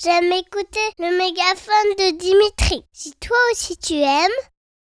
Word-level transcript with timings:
j'aime 0.00 0.32
écouter 0.32 0.80
le 0.98 1.16
mégaphone 1.18 1.96
de 1.98 2.18
Dimitri. 2.18 2.84
Si 2.92 3.12
toi 3.14 3.36
aussi 3.52 3.76
tu 3.76 3.94
aimes, 3.94 4.30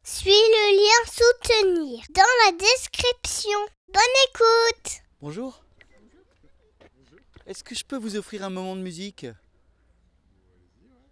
suis 0.03 0.31
le 0.31 0.77
lien 0.77 1.11
soutenir 1.11 2.04
dans 2.15 2.23
la 2.46 2.53
description. 2.53 3.58
Bonne 3.92 4.02
écoute 4.29 5.00
Bonjour. 5.21 5.63
Est-ce 7.47 7.65
que 7.65 7.75
je 7.75 7.84
peux 7.84 7.97
vous 7.97 8.16
offrir 8.16 8.45
un 8.45 8.50
moment 8.50 8.77
de 8.77 8.82
musique? 8.82 9.27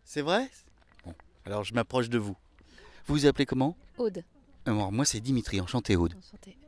C'est 0.04 0.22
vrai? 0.22 0.50
Bon, 1.04 1.14
alors 1.44 1.64
je 1.64 1.74
m'approche 1.74 2.08
de 2.08 2.18
vous. 2.18 2.36
Vous 3.06 3.14
vous 3.14 3.26
appelez 3.26 3.46
comment? 3.46 3.76
Aude. 3.98 4.22
Alors, 4.66 4.92
moi 4.92 5.04
c'est 5.04 5.20
Dimitri, 5.20 5.60
enchanté 5.60 5.96
Aude. 5.96 6.14
Enchantée. 6.18 6.58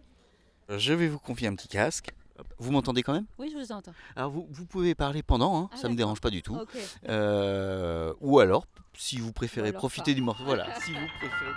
Je 0.68 0.92
vais 0.92 1.08
vous 1.08 1.18
confier 1.18 1.48
un 1.48 1.54
petit 1.54 1.68
casque. 1.68 2.10
Vous 2.58 2.70
m'entendez 2.72 3.02
quand 3.02 3.12
même? 3.12 3.26
Oui, 3.38 3.50
je 3.52 3.58
vous 3.58 3.72
entends. 3.72 3.92
Alors 4.16 4.30
vous, 4.30 4.46
vous 4.50 4.66
pouvez 4.66 4.94
parler 4.94 5.22
pendant, 5.22 5.56
hein, 5.58 5.68
Ah, 5.72 5.76
ça 5.76 5.82
me 5.88 5.94
d'accord. 5.94 5.96
dérange 5.96 6.20
pas 6.20 6.30
du 6.30 6.42
tout. 6.42 6.56
Euh, 7.08 8.12
ou 8.20 8.38
alors, 8.40 8.66
si 8.94 9.18
vous 9.18 9.32
préférez 9.32 9.68
alors 9.68 9.78
profiter 9.80 10.12
pas. 10.12 10.14
du 10.16 10.22
morceau. 10.22 10.44
Voilà, 10.44 10.66
si 10.80 10.92
vous 10.92 11.06
préférez. 11.18 11.52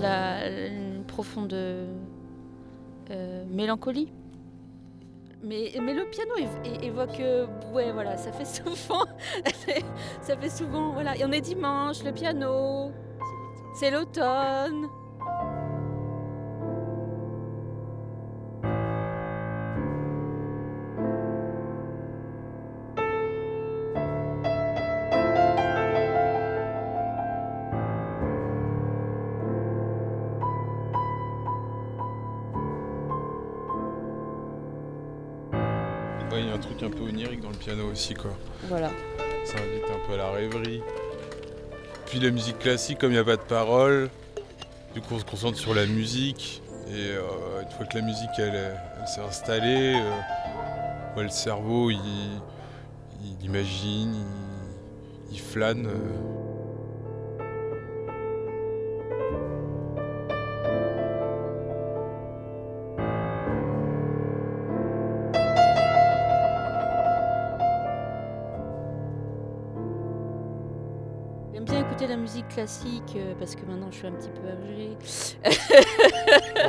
La, 0.00 0.48
une 0.48 1.04
profonde 1.04 1.52
euh, 1.52 3.44
mélancolie. 3.50 4.12
Mais, 5.42 5.72
le 5.74 6.08
piano 6.10 6.34
évoque, 6.82 7.18
euh, 7.20 7.46
ouais 7.72 7.92
voilà, 7.92 8.16
ça 8.16 8.30
fait 8.30 8.44
souvent, 8.62 9.04
ça 10.20 10.36
fait 10.36 10.50
souvent, 10.50 10.92
voilà, 10.92 11.14
on 11.24 11.32
est 11.32 11.40
dimanche, 11.40 12.04
le 12.04 12.12
piano, 12.12 12.92
c'est 13.74 13.90
l'automne. 13.90 14.88
Il 36.40 36.48
y 36.48 36.50
a 36.50 36.54
un 36.54 36.58
truc 36.58 36.82
un 36.82 36.90
peu 36.90 37.02
onirique 37.02 37.40
dans 37.40 37.50
le 37.50 37.56
piano 37.56 37.84
aussi, 37.90 38.14
quoi. 38.14 38.30
Voilà. 38.64 38.90
Ça 39.44 39.54
invite 39.58 39.84
un 39.90 40.06
peu 40.06 40.14
à 40.14 40.16
la 40.18 40.30
rêverie. 40.30 40.82
Puis 42.06 42.20
la 42.20 42.30
musique 42.30 42.58
classique, 42.58 42.98
comme 42.98 43.10
il 43.10 43.14
n'y 43.14 43.20
a 43.20 43.24
pas 43.24 43.36
de 43.36 43.42
paroles, 43.42 44.10
du 44.94 45.00
coup 45.00 45.14
on 45.14 45.18
se 45.18 45.24
concentre 45.24 45.58
sur 45.58 45.74
la 45.74 45.86
musique. 45.86 46.62
Et 46.88 47.10
euh, 47.12 47.62
une 47.62 47.70
fois 47.70 47.86
que 47.86 47.96
la 47.98 48.04
musique 48.04 48.30
elle, 48.38 48.54
est- 48.54 48.74
elle 49.00 49.06
s'est 49.08 49.20
installée, 49.20 49.94
euh, 49.94 51.16
ouais, 51.16 51.22
le 51.22 51.28
cerveau 51.28 51.90
il, 51.90 52.00
il 53.22 53.44
imagine, 53.46 54.14
il, 55.30 55.34
il 55.34 55.40
flâne. 55.40 55.86
euh. 55.86 56.39
La 72.08 72.16
musique 72.16 72.48
classique 72.48 73.14
euh, 73.16 73.34
parce 73.38 73.54
que 73.54 73.60
maintenant 73.66 73.88
je 73.90 73.96
suis 73.98 74.06
un 74.06 74.12
petit 74.12 74.30
peu 74.30 74.48
âgée. 74.48 74.96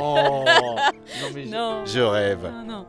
Oh 0.00 0.44
Non 0.46 1.28
mais 1.34 1.44
je- 1.46 1.50
Non. 1.50 1.84
je 1.86 2.00
rêve. 2.00 2.52
Non, 2.52 2.64
non. 2.64 2.86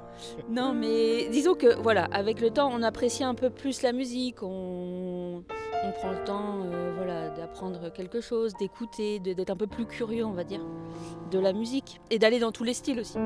Non, 0.50 0.74
mais 0.74 1.30
disons 1.30 1.56
que 1.56 1.76
voilà, 1.82 2.06
avec 2.12 2.42
le 2.42 2.50
temps, 2.52 2.70
on 2.72 2.84
apprécie 2.84 3.24
un 3.24 3.34
peu 3.34 3.50
plus 3.50 3.82
la 3.82 3.92
musique. 3.94 4.44
On, 4.44 5.42
on 5.86 5.92
prend 5.94 6.12
le 6.12 6.24
temps, 6.26 6.60
euh, 6.66 6.92
voilà, 6.98 7.30
d'apprendre 7.30 7.92
quelque 7.92 8.22
chose, 8.22 8.54
d'écouter, 8.60 9.20
d'être 9.20 9.50
un 9.50 9.56
peu 9.58 9.68
plus 9.68 9.86
curieux, 9.86 10.26
on 10.26 10.32
va 10.34 10.44
dire, 10.44 10.62
de 11.32 11.40
la 11.40 11.54
musique 11.54 12.02
et 12.12 12.20
d'aller 12.20 12.40
dans 12.40 12.52
tous 12.52 12.64
les 12.66 12.74
styles 12.74 13.00
aussi. 13.00 13.18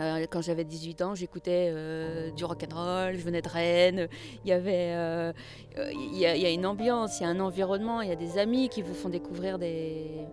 Euh, 0.00 0.26
quand 0.30 0.40
j'avais 0.40 0.64
18 0.64 1.02
ans, 1.02 1.14
j'écoutais 1.14 1.70
euh, 1.72 2.30
du 2.30 2.44
rock 2.44 2.64
and 2.64 2.74
roll, 2.74 3.14
je 3.16 3.24
venais 3.24 3.42
de 3.42 3.48
Rennes. 3.48 4.08
Il 4.44 4.50
y 4.50 4.52
avait, 4.52 4.94
euh, 4.94 5.32
y, 5.76 6.26
a, 6.26 6.50
une 6.50 6.66
ambiance, 6.66 7.20
il 7.20 7.24
y 7.24 7.26
a 7.26 7.28
un 7.28 7.40
environnement, 7.40 8.00
il 8.00 8.08
y 8.08 8.12
a 8.12 8.16
des 8.16 8.38
amis 8.38 8.68
qui 8.68 8.82
vous 8.82 8.94
font 8.94 9.08
découvrir 9.08 9.58
des, 9.58 10.26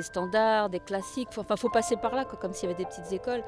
standards, 0.00 0.70
des 0.70 0.80
classiques. 0.80 1.28
Enfin, 1.36 1.56
faut 1.56 1.70
passer 1.70 1.96
par 1.96 2.14
là, 2.14 2.24
comme 2.24 2.52
s'il 2.52 2.68
y 2.68 2.72
avait 2.72 2.82
des 2.82 2.88
petites 2.88 3.12
écoles. 3.12 3.42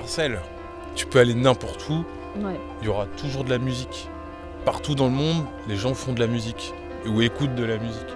Universel. 0.00 0.40
Tu 0.94 1.06
peux 1.06 1.18
aller 1.20 1.34
n'importe 1.34 1.88
où, 1.88 2.04
Ouais. 2.42 2.58
il 2.80 2.86
y 2.86 2.88
aura 2.88 3.06
toujours 3.16 3.44
de 3.44 3.50
la 3.50 3.58
musique. 3.58 4.08
Partout 4.64 4.94
dans 4.94 5.06
le 5.06 5.12
monde, 5.12 5.44
les 5.68 5.76
gens 5.76 5.94
font 5.94 6.12
de 6.12 6.20
la 6.20 6.26
musique 6.26 6.74
ou 7.06 7.22
écoutent 7.22 7.54
de 7.54 7.64
la 7.64 7.78
musique. 7.78 8.08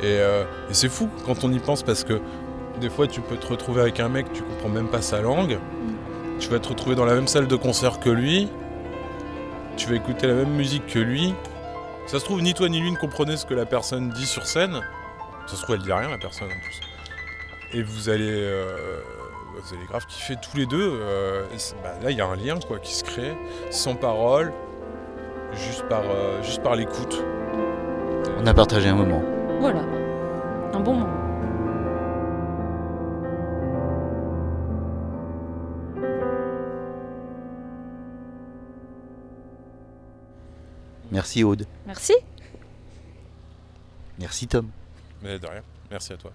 Et, 0.00 0.04
euh, 0.20 0.44
et 0.70 0.74
c'est 0.74 0.88
fou 0.90 1.08
quand 1.24 1.42
on 1.44 1.52
y 1.52 1.58
pense 1.58 1.82
parce 1.82 2.04
que 2.04 2.20
des 2.80 2.90
fois 2.90 3.06
tu 3.06 3.22
peux 3.22 3.36
te 3.36 3.46
retrouver 3.46 3.80
avec 3.80 3.98
un 4.00 4.08
mec, 4.10 4.30
tu 4.32 4.42
comprends 4.42 4.68
même 4.68 4.88
pas 4.88 5.00
sa 5.00 5.20
langue. 5.22 5.58
Tu 6.38 6.48
vas 6.48 6.58
te 6.58 6.68
retrouver 6.68 6.94
dans 6.96 7.06
la 7.06 7.14
même 7.14 7.28
salle 7.28 7.46
de 7.48 7.56
concert 7.56 7.98
que 7.98 8.10
lui. 8.10 8.50
Tu 9.78 9.88
vas 9.88 9.94
écouter 9.96 10.26
la 10.26 10.34
même 10.34 10.50
musique 10.50 10.86
que 10.86 10.98
lui. 10.98 11.32
Ça 12.06 12.18
se 12.20 12.24
trouve, 12.24 12.42
ni 12.42 12.52
toi 12.52 12.68
ni 12.68 12.78
lui 12.80 12.90
ne 12.92 12.96
comprenez 12.96 13.36
ce 13.38 13.46
que 13.46 13.54
la 13.54 13.64
personne 13.66 14.10
dit 14.10 14.26
sur 14.26 14.46
scène. 14.46 14.80
Ça 15.46 15.56
se 15.56 15.62
trouve, 15.62 15.76
elle 15.76 15.82
dit 15.82 15.92
rien, 15.92 16.10
la 16.10 16.18
personne 16.18 16.48
en 16.48 16.60
plus. 16.60 16.80
Et 17.72 17.82
vous 17.82 18.08
allez, 18.10 18.28
euh, 18.30 19.00
vous 19.60 19.74
allez 19.74 19.86
grave 19.86 20.06
kiffer 20.06 20.36
tous 20.36 20.56
les 20.56 20.66
deux. 20.66 20.98
euh, 21.00 21.46
et 21.52 21.56
bah, 21.82 21.94
là, 22.02 22.10
il 22.10 22.16
y 22.16 22.20
a 22.20 22.26
un 22.26 22.36
lien 22.36 22.58
quoi, 22.60 22.78
qui 22.78 22.94
se 22.94 23.04
crée, 23.04 23.36
sans 23.70 23.94
parole, 23.94 24.52
juste 25.54 25.86
par, 25.88 26.02
euh, 26.04 26.42
juste 26.42 26.62
par 26.62 26.76
l'écoute. 26.76 27.22
On 28.38 28.46
a 28.46 28.54
partagé 28.54 28.88
un 28.88 28.94
moment. 28.94 29.22
Voilà. 29.60 29.80
Un 30.72 30.80
bon 30.80 30.94
moment. 30.94 31.26
Merci 41.10 41.44
Aude. 41.44 41.66
Merci. 41.86 42.14
Merci 44.18 44.46
Tom. 44.46 44.68
Mais 45.22 45.38
de 45.38 45.46
rien. 45.46 45.62
Merci 45.90 46.12
à 46.12 46.16
toi. 46.16 46.32